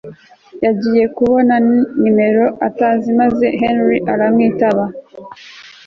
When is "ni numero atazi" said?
1.67-3.07